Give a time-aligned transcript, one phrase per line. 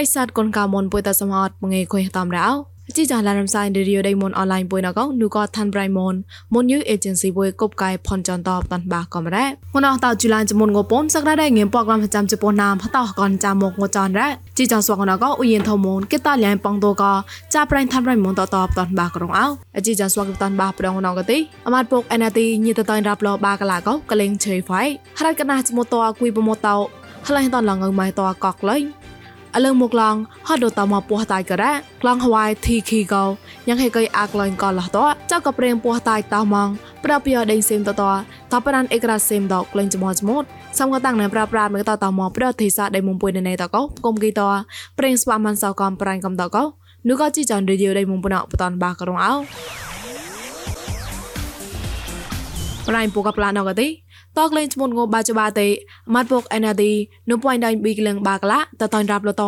[0.02, 2.48] ិស័តកុនកៅមុនពុយតសមអត់មងេខុយតាមរោ
[2.96, 6.14] ជីចាឡារំសាយឌីរីយដៃមុនអនឡាញពុយណកោនូក៏ឋានប្រៃមុន
[6.54, 17.04] មុនយូអេเจนស៊ីពុយកົບកៃផនចន្តបតាន់បាកំរ៉ាមុនអត់តជូឡានចមុនងពនសក្តាដៃងៀមពកឡំចាំជប៉ុនណាមផតកនចាំមកងចនរ៉ាជីចាស្វកណកោឧយិនធមុនគេតលៀងប៉ងតក
[17.54, 24.82] ចាប្រៃឋានប្រៃមុនតតបតាន់បាក្រុងអោអជីចាស្វកតាន់បាប្រងណកទីអមាត់ពុកអេណាទីញីតតៃរាប់លបាកឡាកោកលេងឆេហ្វៃ
[25.18, 26.76] ហរ៉ាកណាចមុតតគួយបមតោ
[27.26, 28.82] ខ្លះតឡងងម៉ៃតកកលេង
[29.55, 30.15] អលឹងមកឡង
[30.47, 33.25] ហត់ដល់តមកពោះតៃការ៉ាក្លងហវ៉ៃធីខីកោ
[33.67, 34.99] យ៉ាងហេកៃអាក្លែងកោឡោះត
[35.31, 36.69] ចៅក៏ព្រៀងពោះតៃតោម៉ង
[37.03, 38.03] ប្រាប់ពីអដេងសេមតត
[38.51, 40.47] តបរានអេក្រាសេមដកក្លែងចមោចមត់
[40.79, 44.41] សំក៏តាំងណែប្រាប់ប្រាប់មើតតមកប្រតិសាដៃមុំពុយណែតកោគុំគីត
[44.97, 46.63] ព្រៀងស្វាមិនសោកំប្រាញ់កំតកោ
[47.07, 49.33] នោះក៏ជីចានរីឌីដៃមុំពុណបតនបាករងអោ
[52.87, 53.87] ប្រៃពូកប្លានអកទី
[54.37, 55.67] តកលេងឈ្មោះងបាចបាទេ
[56.13, 56.91] ម៉ាត់ពុកអេណាឌី
[57.29, 59.43] នុពួយដៃប៊ីក្លឹងបាក្លាតតៃរាប់លត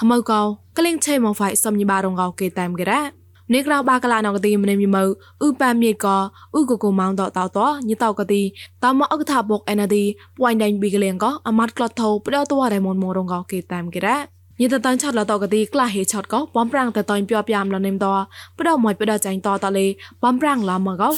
[0.00, 0.40] ហមៅកោ
[0.78, 3.00] ក្លៀងឆេមកហ្វៃសំញីបារងកោគេតាមគេរ៉ា
[3.54, 5.04] នេះក្រៅបាក្លាណកទីមនេមីមើ
[5.44, 6.08] ឧបាមៀតក
[6.58, 8.42] ឧកកូម៉ងតតតញីតកទី
[8.84, 10.04] តមកអកថាបុកអេណាឌី
[10.36, 14.16] ពួយដៃប៊ីក្លៀងកអម៉ាត់ក្លត់ថោផ្ដោតរ៉េមុនមករងកោគេតាមគេរ៉ា
[14.60, 18.06] ញាតតាញ់ឆតឡតកទីក្លាហេឆតកោបំប្រាំងតតាញ់ពីអបយ៉ាមលនេមត
[18.58, 19.86] ផ្ដោមួយផ្ដោចាញ់តតលេ
[20.22, 21.10] បំប្រាំងឡាមកោ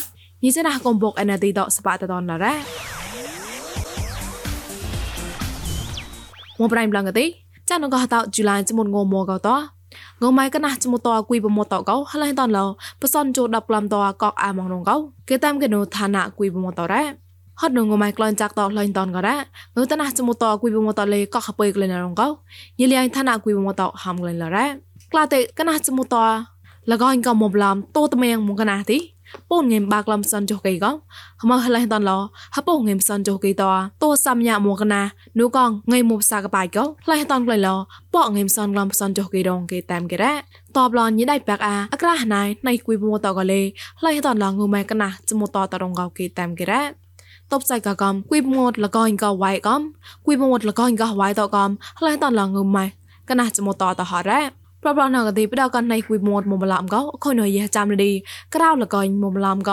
[0.44, 3.01] ញីចណាកំបុកអេណាឌីតសបាតតនឡរ៉ា
[6.62, 7.24] មប្រៃប្លងកទេ
[7.68, 9.48] ចានងកហតជូឡៃចមុនងមកត
[10.22, 12.60] ងម៉ៃកណាចមុតអគួយបមតកោហឡៃតនឡ
[13.00, 14.96] បសនជូដប់ក្លំតកកអាមងនងកោ
[15.28, 17.02] គេតាមកេណូឋានៈគួយបមតរ៉ា
[17.60, 19.36] ហត់នងម៉ៃក្លនចាក់តឡៃតនករ៉ា
[19.76, 22.28] ងើតណាចមុតអគួយបមតលេកខបើក្លែនរងកោ
[22.80, 24.66] ញិលៃឋានៈគួយបមតហាំក្លែនឡរ៉ា
[25.12, 26.14] ក្លាតេកណាចមុត
[26.90, 28.98] លកអញកមបឡាំតូតមៀងមកកណាទី
[29.50, 30.96] ពូនងេមបាក្លំសនចុះកៃកង
[31.42, 32.12] ហមហឡៃតនឡ
[32.56, 33.64] ហពូងេមសនចុះកៃត
[34.02, 35.02] តូសាំញាមកណា
[35.40, 37.68] នូកងងេមមុបសាកបាយកោឡៃតនក្លៃឡ
[38.14, 40.34] ប៉ងេមសនក្លំសនចុះកៃដងកៃតាមកេរ៉ា
[40.76, 43.60] តបឡនញីដៃបាក់អាអក្រាណៃណៃគួយមួតកលេ
[44.04, 46.82] ឡៃតនឡងូម៉ែកណាចមុតតរងកោកៃតាមកេរ៉ា
[47.52, 49.82] តបសៃកកំគួយមត់លកអញកវ៉ៃកំ
[50.26, 51.70] គួយមត់លកអញកវ៉ៃតកំ
[52.06, 52.86] ឡៃតនឡងូម៉ែ
[53.30, 58.10] កណាចមុតតហរ៉ា ប្របណងទីបដកណៃគួយមត់មុំឡាំកអខុនយចាំឌី
[58.54, 59.70] ក្រៅលកញមុំឡាំក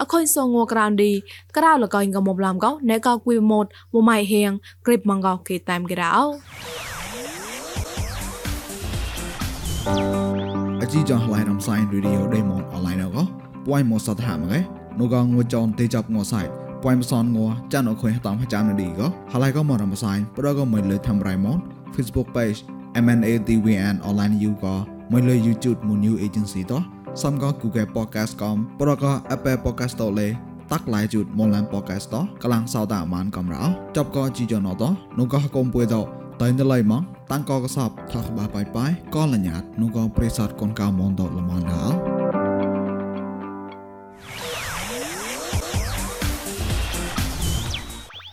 [0.00, 1.12] អខុនសងក្រៅឌី
[1.56, 4.50] ក្រៅលកញកមុំឡាំកណែកគួយមត់មុំម៉ៃហៀង
[4.86, 6.14] គ្រីបម៉ងកគេតាមគេរោ
[10.82, 13.16] អជីចងឡៃរំសាយរីឌីអូដេម៉ុនអនឡាញក
[13.66, 14.58] ពួយមកសតហាមកែ
[15.00, 16.42] នូកងងចនទេចាប់ងសៃ
[16.82, 17.38] ពួយមសនង
[17.72, 19.00] ចានអខុយតាមចាំឌីក
[19.32, 21.58] ហឡៃកមរំសាយប្រកមិនលើធ្វើរៃម៉ុន
[21.94, 22.60] Facebook page
[23.04, 24.74] MNATVN online you ក៏
[25.10, 26.82] មួយលើ YouTube មួយ new agency តោះ
[27.22, 30.28] សំក៏ Google Podcast កំប្រក៏ Apple Podcast តលេ
[30.72, 33.64] តាក់ឡៃជូតមកឡាន podcast តកលាំងសោតាមានកំរោ
[33.96, 34.82] ចប់ក៏ជីចណត
[35.18, 35.96] នោះក៏កុំពួយត
[36.42, 42.11] តៃណឡៃម៉ងតាំងក៏កសបថកបាបាយបាយក៏លញ្ញាតនោះក៏ប្រេសតកូនកៅមនតលមនដល់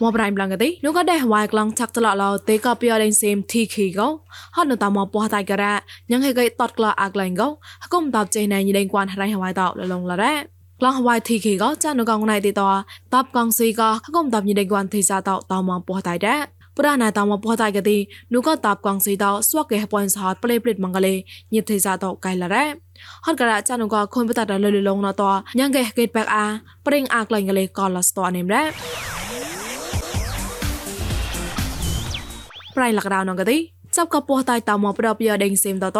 [0.02, 4.08] មកប្រៃប្លងកទេនោះក៏ដែរវ៉ៃក្លងឆាក់ចលឡោទេក៏ពីអដេងសេមធីខីកោ
[4.56, 5.74] ហត់នៅតាមមកពោះតៃការ៉ា
[6.10, 7.48] ញ៉ាងហេកៃតតក្លអាក្លែងកោ
[7.84, 10.34] ហកុំតបចេណៃញីដេងគួនហរៃហវ៉ៃតលលងឡរ៉ា
[10.80, 12.62] ក្លងហវ៉ៃធីខីកោចានុកងណៃទីត
[13.14, 16.40] តបកងស៊ីកោហកុំតបញីដេងគួនធីសាតតមពោះតៃដែរ
[16.78, 17.98] ពរាណាតមកពោះតៃកទី
[18.34, 21.14] នោះក៏តបកងស៊ីតស្វកកេပွန်សហតប្លេប្លេតមងកលេ
[21.54, 22.66] ញិបធីសាតកៃឡរ៉ា
[23.26, 25.24] ហត់ការចានុកខុនបតតលលលងណត
[25.60, 26.46] ញ៉ាងកេកេតបែកអា
[26.86, 29.19] ប្រេងអាក្លែងកលេកលស្តអនេមរ៉ា
[32.76, 33.58] ប្រៃលកដៅនងកទី
[33.96, 36.00] ចាប់កពោះតៃតមកប្រពយដេងសេមតត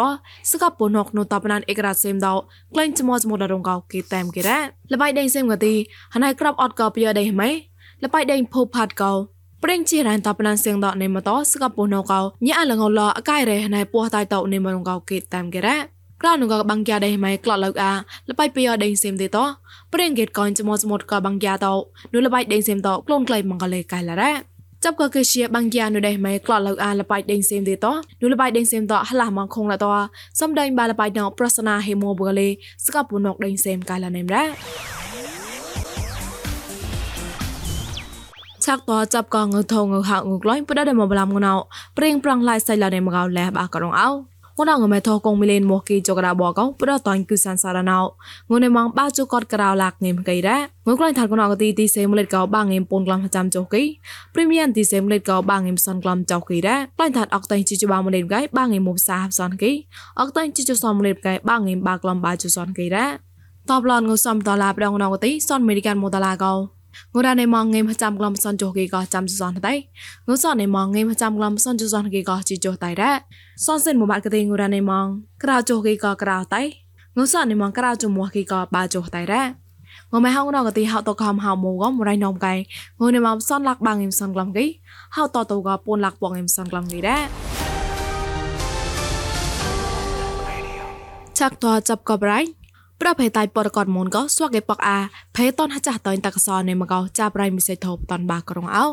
[0.50, 2.28] សកពនកនោះតបណានអេក្រាសេមដ
[2.72, 4.58] ក្លែងចមចមដរងកោគេតាមគេរ៉ា
[4.92, 5.74] លបៃដេងសេមកទី
[6.14, 7.50] ហណៃក្របអត់កោពយដេងម៉ៃ
[8.04, 9.12] លបៃដេងភូផាត់កោ
[9.64, 15.76] ប្រេងជារ៉ានតបណានសៀងដនេមតសកពនកោញ៉ាលងលអកៃរ៉េហណៃពោះតៃតនេមរងកោគេតាមគេរ៉ា
[16.22, 17.92] ក្រៅនងកបាំងជាដេម៉ៃក្លត់លោកអា
[18.28, 19.38] លបៃពយដេងសេមទេត
[19.92, 21.66] ប្រេងកេតកោចមចមកបាំងជាត
[22.12, 24.32] នោះលបៃដេងសេមតក្លូនក្លៃមងកលេកៃឡារ៉ា
[24.84, 27.86] ចាប់ក៏គឺជាបាំងយ៉ានៅដែរម៉ែក្លត់លោកអាលបៃដេងសេមទេត
[28.22, 29.86] នូលបៃដេងសេមតហឡាម៉ងខងឡត
[30.40, 32.48] សំដែងបាលបៃណោប្រសនាហេមូបូលេ
[32.86, 34.44] ស្កបពុនកដេងសេមកៃឡានេមរ៉ា
[38.64, 41.52] ឆាក់តចាប់ក៏ងើថងងើហៅងើក្លែងផ្ដដែលមកបឡាំងណៅ
[41.96, 44.08] ព្រៀងប្រងឡាយសៃឡានេមកោលែបាក៏រងអោ
[44.60, 47.98] ងនងមេថោកងមីលេនមកគីចករាបកោប្រតនគឺសានសារណៅ
[48.50, 50.56] ងនេម៉ងបាជូកតក្រៅឡាក់ងេមកៃរ៉ា
[50.88, 53.82] ងក្លែងថាកណកទីទីសេមលេតកោបាងេមពូនក្លំចាំចុកគី
[54.34, 59.72] ព្រីមៀនទីសេមលេតកោបាងេមសនក្លំចុកគីរ៉ាក្លែងថាអកតៃជីជបាមលេតកៃបាងេមមុបសាហសនគី
[60.20, 63.06] អកតៃជីជសំលេតកៃបាងេមបាក្លំបាជូសនគីរ៉ា
[63.70, 66.79] តបឡនងសំតឡាប្រងណកទីសនអមេរិកានម៉ូតឡាកោ
[67.12, 69.74] ងូរ៉ាណេម៉ងងេមចាំក្លំសនចុះគេកោចាំសនតៃ
[70.28, 73.12] ងូសណេម៉ងងេមចាំក្លំសនចុះសនគេកោជីចុះតៃរ៉ា
[73.66, 75.06] សនសិនមួយបាត់កទេងូរ៉ាណេម៉ង
[75.42, 76.62] ក្រៅចុះគេកោក្រៅតៃ
[77.16, 79.44] ងូសណេម៉ងក្រៅចុះមួយគេកោបាចុះតៃរ៉ា
[80.12, 82.54] ងមហងណកទីហៅតកំហៅមងមរៃណងកៃ
[83.00, 84.66] ងនមសនលាក់បាងអ៊ីមសនក្លំគី
[85.16, 87.22] ហៅតតកពូនលាក់បងអ៊ីមសនក្លំគីដែរ
[91.40, 92.40] ចាក់តចាប់កបរៃ
[93.00, 94.98] ប្រភេទតៃបរកតមុនក៏ស្វាក់គេបកអា
[95.36, 98.84] ភេតនហចាតៃតកសនៃមកោចាប់រៃមិសេធបតនបាក្រុងអោ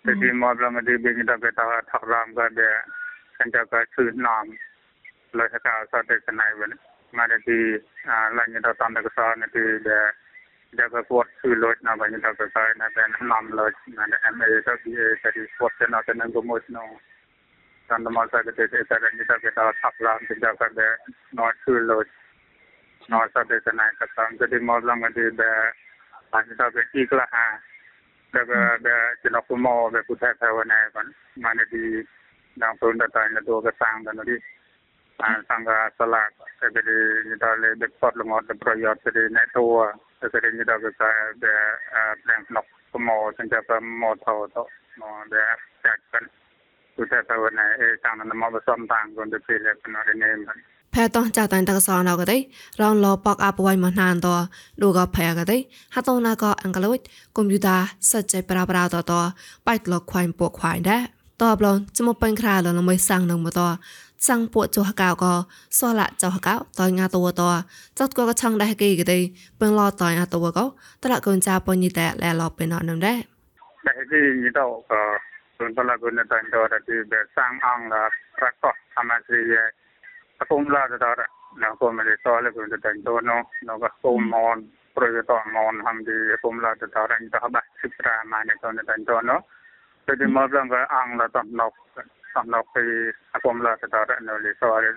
[0.04, 2.99] តែទីមកឡងទីបេនេះទៅគេទៅថតរំក៏ដែលចិញ្ចឹមក៏ជឿណាំលើថាសតតែស្នៃវិញ
[7.18, 7.58] មកទី
[8.36, 10.06] ឡាញ់ទៅតាមទៅសនទីដែល
[10.78, 14.92] ដែលក៏ពតជឿលុយណាវិញទៅទៅណាតែណាំលុយណា MA ទៅទី
[15.36, 16.90] ទីពតទៅណាទៅនឹងក៏មួយនោះ
[17.90, 20.86] dan the masa ke te ta ni ta ke ta thapla ke ja ka de
[21.34, 21.98] not to lo
[23.10, 25.50] no sa de na ka sang ke di mo lang de de
[26.38, 27.46] ani ta ke ti kla ha
[28.32, 30.78] de ke de ke no ko mo be ku ta ta wa na
[33.38, 34.40] ទទួលកសាំងដល់នេះ
[35.22, 36.22] អាសង្ឃាសាឡា
[36.60, 36.98] សេបរី
[37.30, 39.66] និតលេដឹកផតលងត់ប្រយោជន៍សេរីណេតួ
[40.20, 41.10] សេរីនិតកសា
[41.44, 41.62] ដែល
[42.24, 43.08] ប្រាំងក្នុងសម
[43.38, 44.56] សង្កប្រមោថោត
[45.00, 45.54] មកដែល
[45.84, 46.24] ចាក់กัน
[46.96, 50.38] ទុតតវណៃអេតាមនមបសំតាងគនទៅពេលក្នុងរនេម
[50.94, 52.38] ផែតោះចាតានតកសណកដៃ
[52.80, 54.28] រងលបកអបវៃមណានត
[54.82, 55.58] ឌូកផែកដៃ
[55.94, 56.98] ហតោណាកអង្កលូច
[57.36, 57.80] កុំព្យូទ័រ
[58.10, 59.12] សិតចៃប្រាប្រាតត
[59.66, 61.02] បៃតលខ្វៃពួកខ្វៃដែរ
[61.40, 63.60] តបឡនចមុពេញខ្រាលលមិនសាំងនឹងមត
[64.28, 65.32] សាំងពួកចុះកៅក៏
[65.78, 67.42] សละចុះកៅតងាតវត
[67.98, 69.18] ចត់ក៏ឆងដែរគេគេទេ
[69.60, 70.64] ពឹងឡតងាតវក៏
[71.02, 73.18] តរកូនចាបញីតែលែឡពេណនឹងដែរ
[73.86, 74.60] តែគេញីត
[74.90, 75.02] ក៏
[75.60, 78.08] kun pala kun na tan do ti be sang ang la
[78.40, 79.62] prakko amasi ye
[80.40, 81.12] akum la da da
[81.60, 84.64] na ko me le so le kun tan do no no ga ko mon
[84.96, 88.40] pro ye to mon ham di akum la da da ran da ba sitra ma
[88.48, 89.59] ne to na tan do no te di
[90.10, 91.70] jadi mablang ga ang la tam nok
[92.34, 92.82] tam nok pe
[93.38, 94.90] akom la ta da no le so are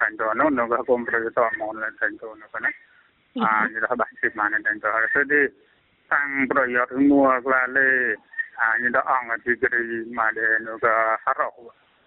[0.00, 2.72] san do no no ga kom pre to mon la san do no kana
[3.44, 5.40] a ni da ba si ma ne dan do ha so di
[6.08, 8.16] sang pro yo mu la le
[8.56, 10.94] a ni da ang ti gri ma le no ga
[11.28, 11.52] ha ro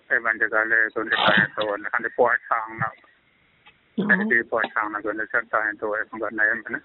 [0.09, 2.89] e ban de ga le so le ta so na han de po sang na
[3.93, 6.83] แต่ที่ปอดทางนั้นก็ในเส้นทางตัวเองก็ในมันนะ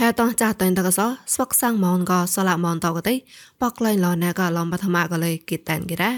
[0.00, 1.00] ផែតោះចាស់តែនតកស
[1.34, 3.14] ស្វកសាំងម៉ោនក៏សឡាម៉ោនតកទេ
[3.60, 6.16] បកក្លែងលណែក៏ឡំបឋមក៏លេគិតានគេដែរ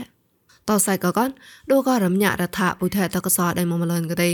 [0.69, 1.29] តសៃកកន
[1.71, 4.31] ដូក៏រំញារដ្ឋពុទ្ធតកសដៃមមលនក៏ទេ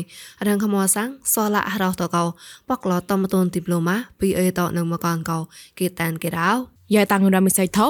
[0.47, 2.25] រងខមសាំងសឡាអរោតកោ
[2.71, 5.39] បកលតំតូនឌីប្លូម៉ាពីអេតនឹងមកកនកោ
[5.79, 6.51] គិតានគេរោ
[6.95, 7.87] យ៉ាតាំងរមិសៃថោ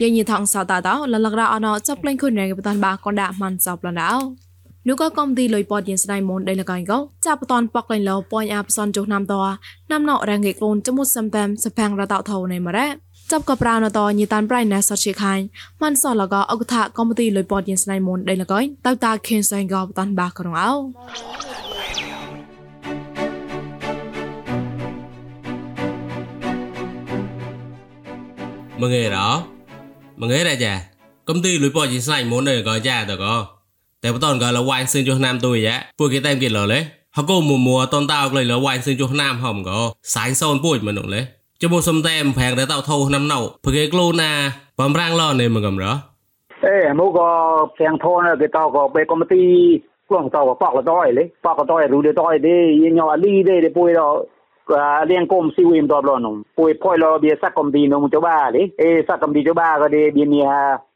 [0.00, 4.45] យាយញីថងសតាតោលលករអណចាប់ផ្លេងគុនរងបតានបាកនដាមិនសបលណៅ
[4.88, 9.34] នោះក៏កំទីលុយពតយិនស្ដៃមុនដៃលកៃកោចាប់បតនប៉កលេងលោប៉ញអាផ្សនចុះណាំត
[9.92, 12.88] ណាំណោរងគេកូនចមុតសំតាមសភាំងរតោថោនៃមរ៉ា
[13.30, 15.44] ចាប់ក៏ប្រាណតញីតានប្រៃណែសជាខាញ់
[15.82, 20.72] មិនសលកអុកថាកំទីលុយពតយិនស្ដៃមុនដៃលកៃតៅតាខេនសៃកោបតានបាក្រងអោ
[28.80, 29.28] មងេរោ
[30.20, 30.74] មួយថ្ងៃដែរចា
[31.28, 33.55] កំទីលុយប៉ជីស្លាញ់មុនដែរក៏ចាតក៏
[34.06, 36.80] តែបតនក៏លវ៉ាញ់សឹងចុះណាមទុយយ៉ាពួកគេតែគេលលេ
[37.16, 39.78] ហកុំមួមួតនតោក្លៃលវ៉ាញ់សឹងចុះណាមហំក៏
[40.14, 41.20] សាញ់សូនពួយមិននោះលេ
[41.62, 44.30] ចមុសំតែមផាំងតែតោថោណាំណៅពួកគេក្លូណា
[44.80, 45.84] បំរាំងឡនេះមកកំរ
[46.66, 47.30] អេមកក៏
[47.78, 49.44] ផាំងថោណាគេតោក៏បេកំទី
[50.08, 52.56] ខ្លួនតោក៏ប៉កលតយលេប៉កលតយរូដតយទេ
[52.96, 54.18] ញ៉ោអាលីទេទេពួយដល់
[55.08, 58.10] liên công siêu im đọc lo nông bùi phôi lo bia sắc công ty nông
[58.12, 60.44] cho ba đi ê sắc công ty cho ba có đi bia nia ta lia
[60.44, 60.44] nhỉ ta la nhỉ để hùa có đi rõ tan đi có đi nhỉ nhỉ
[60.44, 60.64] nhỉ cái tai mà đi អរេងគេតោអាចមកសុំតែមសផាំងតែតោធូនក៏ណៃក៏កំទីលុយប៉យស្នៃមកក៏អ៊ីនទៅក៏ព្រគេក្លូនណៃជីចនមៀងមៀងនៅមកកំហាអាចាលេရှိក៏កំញី à nấu mà nấu mà cái chanh chắc cái
[60.64, 60.64] lời cái tay cái đấy mấy cái phim tay nó tao đi bia thấy mặt
[60.64, 60.95] xa sao mà nó ấy có tay nó tao đi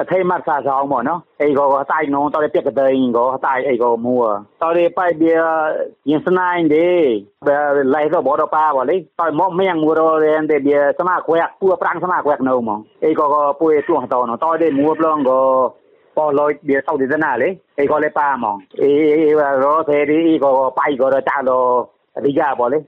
[0.00, 4.14] အထိမဆာဆောင်ပေါ့နော်အေကောကတိုင်နုံတော်ပြက်ကတဲ့ရင်ကောတိုင်အေကောမူ
[4.60, 5.26] တော်ရပိုက်ပြ
[6.08, 6.86] ရင်စနိုင်ဒီ
[7.94, 12.70] လိုက်တော့ဘောတော့ပါပါလေတော်မောမင်းမူရောရန်တဲ့ပြစမခွဲကူပရန်းစမခွဲနုံမ
[13.04, 15.44] အေကောကပွေတွန်းတော်နော်တော်တဲ့မူပလောင်းကော
[16.16, 19.30] ပေါ်လို့ဒီစောက်ဒီစနာလေအေကောလေပါမောင်အေအေ
[19.64, 21.68] ရောသေးဒီကောပိုက်ကောတော့တာလို့
[22.16, 22.78] အဓိကပေါ့လေ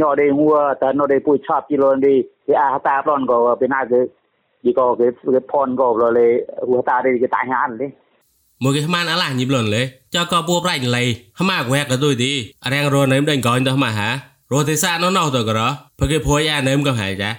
[0.00, 0.44] ညော်ဒီဟူ
[0.80, 2.14] တာနော်ဒီပွေချပြလို့ဒီ
[2.60, 4.00] အာတာပလွန်ကောပြနာကေ
[4.78, 4.86] ក៏
[15.98, 17.30] ព្រគេភួយអានឹមក៏ហើយចា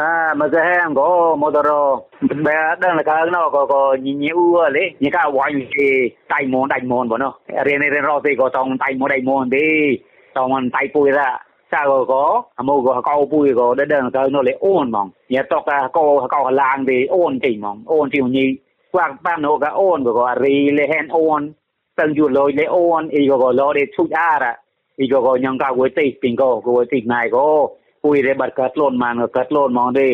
[0.00, 2.08] à mà cái anh có một đồ
[2.44, 6.68] bé đang là cái nó có có nhiều lấy như cái quay thì tay môn
[6.68, 7.34] tay môn bọn nó.
[7.64, 9.98] Riêng riêng rồi thì có trong tay môn tay môn đi.
[10.34, 11.38] Trong tay bùi ra.
[11.70, 15.42] Sao có mô có câu bùi có đến đơn cái nó lại ôn mong nhà
[15.50, 18.56] tóc à câu câu làng thì ôn chỉ mong ôn chịu nhị
[18.92, 21.52] qua ban nó cái ôn có có ri lấy hen ôn.
[21.96, 23.08] Tầng chuột lôi lấy ôn.
[23.08, 24.54] Ý có có lo để chút ra.
[24.96, 27.68] Ý có có nhân cao với tịch tình có với tịch này có.
[28.04, 30.06] ពួយរេបាត់កើតលូនម៉ានក៏កើតលូនហ្មងទេ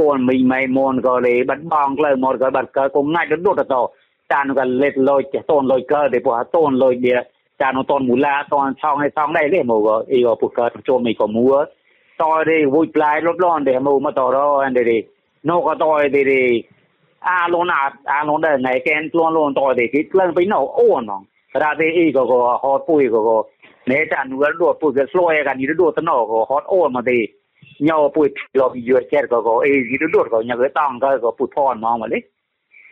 [0.00, 3.82] គូនមីងម៉ៃមូនក៏លេបាត់បងក្លើមកក៏បាត់កើតគងងាច់ដុតតោ
[4.32, 7.16] ចានក៏លេតលុយចេះតូនលុយកើតទេពោះតូនលុយវា
[7.60, 11.52] ចានតូនមូលាតូនឆောင်းឲ្យឆောင်းដែរលេមកក៏អីក៏ពួកកើតចូលមីក៏មួ
[12.22, 14.96] តោទេវុយផ្លាយរត់លន់ទេមកមកតរអនទេ
[15.50, 16.40] នោះក៏តោទេទេ
[17.28, 17.82] អាលូនអា
[18.12, 21.22] អាលូនដែរណៃកែនខ្លួនលូនតោទេគេក្លើងទៅនោះអូនហ្មង
[21.62, 23.36] រ៉ាទេអីក៏ក៏ហត់ពួយក៏ក៏
[23.92, 27.18] ណែតានួលដួតពុយក៏ស្លយកានេះដួតតណោក៏ហត់អូនមកទេ
[27.88, 28.26] ញោពុយ
[28.60, 32.18] លបយូចេក៏ក៏អីគេដួតក៏ញ៉ាក៏តង់ក៏ក៏ពុយផនមកមកលេ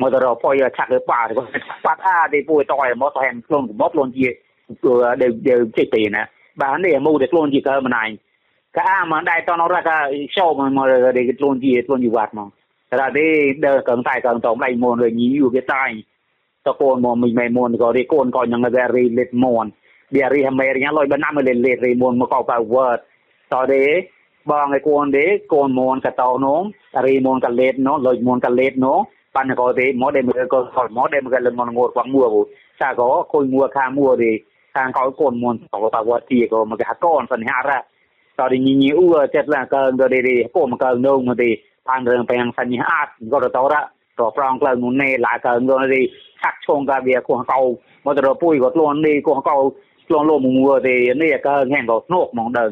[0.00, 1.42] មកទៅរពុយឆាក់ទៅប៉ាក៏
[1.84, 4.28] ប៉ាត់អាទេពុយតយមកទៅហែមខ្លួនមកខ្លួនជា
[5.22, 6.22] ដែលដែលចេះទេណា
[6.60, 8.04] បាននេះមកដែលខ្លួនជាកើមិនណៃ
[8.76, 9.90] កាអាមកដែរតនរក
[10.34, 10.84] show មកមក
[11.16, 12.48] ដែលខ្លួនជាខ្លួនជាវត្តមក
[12.90, 13.26] តែទេ
[13.66, 15.84] ដើកងតែកងតងដៃមុនរញីយូគេតែ
[20.08, 22.98] តកូនមកមិនមែនមុនក៏រីកូនក៏យ៉ាងតែរីលេតមុនវារីអមេរិកលុយបានណាមកលេលេតរីមុនមកក៏បើ word
[23.52, 23.84] តទេ
[24.50, 26.60] បងឯកូនទេកូនមុនកតោនោះ
[27.06, 28.98] រីមុនកលេតនោះលុយមុនកលេតនោះ
[29.34, 32.24] បានក៏ទេមកដែលមកក៏ខលមកដែលមកលមងងគាត់មួ
[32.80, 34.30] សាក៏គួយមួខាមួទេ
[34.74, 37.82] ខាងកោកូនមុនក៏បើ word ទីក៏មកកូនសញ្ញារ៉ាត
[38.52, 41.50] រីញីអ៊ូចិត្តឡាកើទៅទេកូនមកកើនោះមកទេ
[41.88, 43.84] បានរឿងទាំងសញ្ញាអាចក៏ទៅរ៉ារ
[44.36, 46.00] ប្រងក្លៅមុននេះឡាកើនោះទេ
[46.42, 47.60] ឆាក់ឈងកាវាគោះកោ
[48.04, 49.56] មកទៅពុយក៏ខ្លួននេះគោះកោ
[50.08, 52.64] ខ្លួនលោមួទេនេះកើហែងក៏ស្នុកមកដើ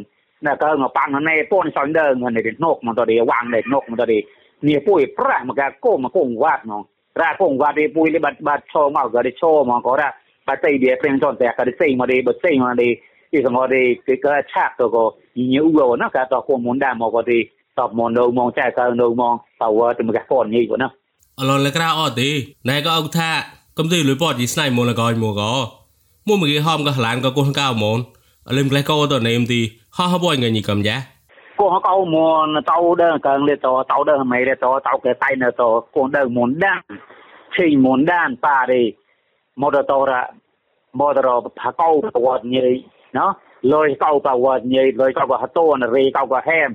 [0.47, 4.19] ណាកើមកប៉ាំងណែពូនសនដើនេះស្នុកមកទៅទេវាងនេះស្នុកមកទៅទេ
[4.69, 6.83] នេះពុយប្រាស់មកកោមកគងវ៉ាត់មក
[7.21, 10.09] រ៉ាគងវ៉ាត់ទេពុយលេបាត់បាត់ឈោមកក៏ទេឈោមកក៏រ៉ា
[10.47, 12.88] បាត់ទៅវាព្រៀងចន់តែក៏ទេសេមកទេបើសេមកទេ
[13.33, 15.05] ទីសងទេគេក៏ឆាក់ទៅក៏
[15.38, 17.38] ញញូវណាក៏តគមុនដែរមកក៏ទេ
[17.78, 20.88] តបមកនៅមកចែកនៅមកតើទៅមកកូនញីក៏ណា
[21.40, 22.31] អឡលក្រៅអត់ទេ
[22.69, 23.31] ណែក៏អុកថា
[23.78, 25.52] កំទីលុយពតយីស្នៃមកលកយមកក៏
[26.28, 27.99] មកមកគេហមក៏ឡានក៏គោះកៅមក
[28.49, 29.61] អលឹមក្លេះក៏ទៅនេមទី
[29.97, 30.97] ហោះបយងញីកំយ៉ា
[31.61, 35.62] គោះកៅមកតៅដើកើងលេតតៅដើមិនលេតតៅគេតៃនៅត
[35.95, 36.80] គោះដើមុនដាន
[37.54, 38.83] ឈីមុនដានប៉ាទេ
[39.61, 40.12] មកតរ
[41.00, 41.28] មកតរ
[41.61, 42.66] ផកៅប្រវត្តិញី
[43.18, 43.30] ណោះ
[43.75, 46.68] លុយកៅប្រវត្តិញីលុយកៅក៏ហតនរីកៅក៏ហែម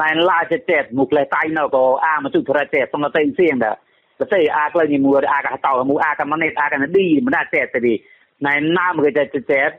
[0.00, 3.76] ឡានឡាចេតមុខលេតៃនៅក៏អាមកទុត្រចេតសំតេងសៀងដែរ
[4.18, 7.94] ប្រទេសអាក្លែងញមួយអាកតោមួយអាកម៉នេះអាកណឌីមិនដែរចេតទេ
[8.46, 9.70] ណៃណាមគេចេតចេត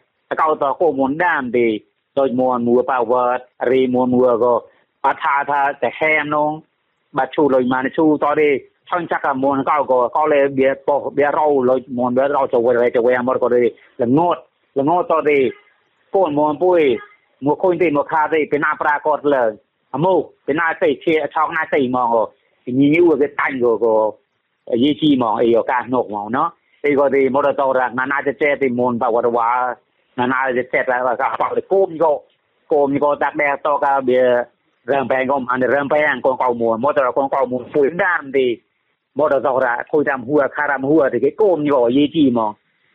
[0.42, 1.68] កៅតកុំមុនដានទេ
[2.20, 4.54] ដូចមួនមួប៉ាវ៉ាត់រីមួនមួក៏
[5.04, 6.52] បាថាថាតែហែមនង
[7.18, 8.50] បាឈូលុយម៉ានឈូតទេ
[8.90, 13.62] ឆនចាក់មួនកៅក៏ក៏លេបៀបោបៀរោលុយមួនបៀរោទៅវិញទៅវិញមកក៏ទេ
[14.02, 14.40] ល្ងត់
[14.80, 15.38] ល្ងត់តទេ
[16.16, 16.82] កូនមួនពុយ
[17.46, 19.44] មកខុញទេមកខាទេពីណាប្រាកតលើ
[19.94, 20.14] អមោ
[20.48, 22.24] ពីណាទេជាឆោកណាទេហ្មងក៏
[22.80, 23.96] ញីញូគេតាញ់ក៏ក៏
[24.84, 29.76] យីជីហ្មងអីឱកាសនោះហ្មងណោះអីក៏ទីមកតរណាណាចេះទីមុនបវរវ៉ាណាណាចេះតែក៏បលគោមក៏គោមក៏តាក់ដែរតក៏វារំបែងក៏អានរំបែងកងកៅមួមកតរកងកៅមួពួយដានទីមកតរគួយតាមហួរខារา Tigo thì một đầu ra nà nà chết thì môn bảo quả quả
[30.16, 32.22] nà nà chết là bảo để côm vô
[32.68, 34.44] côm vô đặc biệt to cả bia
[34.88, 36.78] rèm bèn gom anh rèm bèn con cầu mùa
[37.16, 38.58] con cầu mùa phun đan thì
[39.16, 39.60] một đầu
[40.06, 40.82] đam hùa, khá đam
[41.14, 42.42] thì cái côm vô gì mà.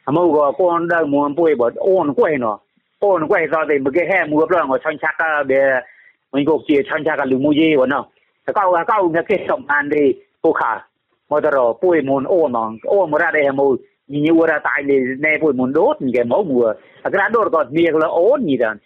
[0.07, 2.59] Mù gò con đơn mùa bùi bớt ôn quay nó
[2.98, 5.81] ôn quay rồi thì một cái hè mùa rồi ngồi chăn chắc bia
[6.33, 7.53] mình gục chia chăn chắc là lưu mù
[7.88, 8.05] nó.
[8.55, 10.89] Cao cao cái cái sống ăn đi cô khả
[11.30, 14.58] mà ta rồi bôi môn ôn mà ôn mà ra đây mù nhìn như ra
[14.64, 16.72] tại này này bôi môn đốt như cái máu mùa.
[17.02, 18.76] À, cái đó đốt còn miệng là ôn như đàn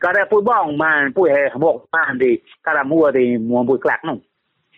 [0.00, 3.62] cái đó bôi bong mà bôi hè một mà thì cái đó mua thì mua
[3.62, 4.18] bôi clạc nung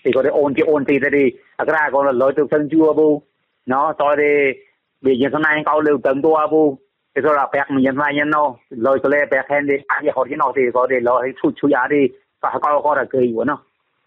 [0.05, 1.31] thì có thể ôn cái ôn thì ra đi.
[1.57, 3.23] À, cái đó còn là lối từ sân chua bu
[3.67, 4.61] nó tôi đi
[5.01, 6.79] bây giờ hôm nay câu lưu tận tua bu
[7.17, 9.75] thì tôi là bẹt mình nhân vai nhân nó lối tôi lấy bẹt hen đi.
[9.87, 12.09] Ăn gì họ cái nó thì có thể lối chui chui á đi.
[12.43, 13.59] Và có có là cười của nó.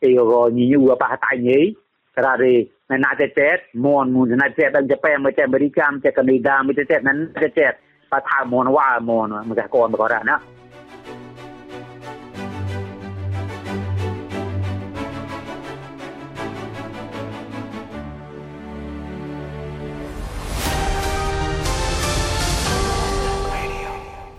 [0.02, 1.74] Thì rồi nhìn như vừa bà tại nhỉ,
[2.16, 7.18] cái đó thì ในนาเจ็ดมอนมูนนาเจ็ดดันจะแปลมาเจ็บริกรรมจะกนิดามิเจ็ดนั้น
[7.56, 7.74] เจ็ด
[8.12, 10.40] ประทามอนว่ามอนมันจะกรบอกได้นะ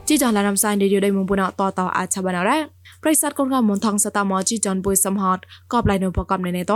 [0.08, 2.58] จีจางลาជីายเดียวไយឌីយូដៃមុំបុណអតតអាឆាបានរ៉ា
[3.04, 5.38] ប្រិស័តកូនកមនថងសតមជីចនពុយសំហត
[5.72, 6.74] កបឡៃនៅប្រកបនៅនេះត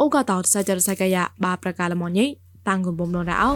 [0.00, 2.26] អូកតោសាចរសកយៈបាប្រកាលមញី
[2.68, 3.50] តាំងគុំបំណរអោ